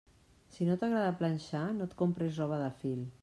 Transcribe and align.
Si 0.55 0.67
no 0.69 0.77
t'agrada 0.83 1.11
planxar, 1.19 1.63
no 1.79 1.89
et 1.89 1.95
compris 2.01 2.43
roba 2.43 2.61
de 2.65 2.73
fil. 2.83 3.05